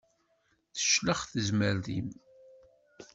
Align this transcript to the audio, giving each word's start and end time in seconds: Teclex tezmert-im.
Teclex 0.75 1.21
tezmert-im. 1.31 2.07